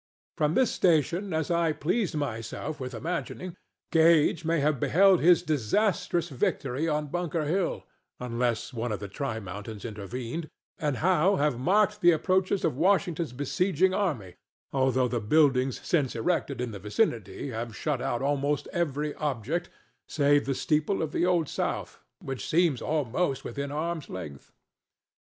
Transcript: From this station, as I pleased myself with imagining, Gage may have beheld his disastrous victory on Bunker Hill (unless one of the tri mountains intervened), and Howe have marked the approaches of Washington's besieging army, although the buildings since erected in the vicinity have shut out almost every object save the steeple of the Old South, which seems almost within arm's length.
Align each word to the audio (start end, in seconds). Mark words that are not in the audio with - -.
From 0.35 0.55
this 0.55 0.71
station, 0.71 1.31
as 1.31 1.51
I 1.51 1.73
pleased 1.73 2.15
myself 2.15 2.79
with 2.79 2.95
imagining, 2.95 3.55
Gage 3.91 4.43
may 4.43 4.59
have 4.59 4.79
beheld 4.79 5.21
his 5.21 5.43
disastrous 5.43 6.29
victory 6.29 6.87
on 6.87 7.09
Bunker 7.09 7.45
Hill 7.45 7.85
(unless 8.19 8.73
one 8.73 8.91
of 8.91 8.99
the 8.99 9.07
tri 9.07 9.39
mountains 9.39 9.85
intervened), 9.85 10.49
and 10.79 10.97
Howe 11.05 11.35
have 11.35 11.59
marked 11.59 12.01
the 12.01 12.13
approaches 12.13 12.65
of 12.65 12.75
Washington's 12.75 13.31
besieging 13.31 13.93
army, 13.93 14.33
although 14.73 15.07
the 15.07 15.21
buildings 15.21 15.79
since 15.83 16.15
erected 16.15 16.61
in 16.61 16.71
the 16.71 16.79
vicinity 16.79 17.51
have 17.51 17.75
shut 17.75 18.01
out 18.01 18.23
almost 18.23 18.67
every 18.73 19.13
object 19.13 19.69
save 20.07 20.47
the 20.47 20.55
steeple 20.55 21.03
of 21.03 21.11
the 21.11 21.27
Old 21.27 21.47
South, 21.47 21.99
which 22.23 22.49
seems 22.49 22.81
almost 22.81 23.43
within 23.43 23.71
arm's 23.71 24.09
length. 24.09 24.51